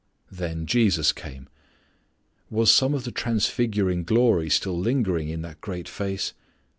Then 0.31 0.65
Jesus 0.65 1.11
came. 1.11 1.47
Was 2.49 2.71
some 2.71 2.95
of 2.95 3.03
the 3.03 3.11
transfiguring 3.11 4.03
glory 4.03 4.49
still 4.49 4.79
lingering 4.79 5.29
in 5.29 5.43
that 5.43 5.61
great 5.61 5.87
face? 5.87 6.33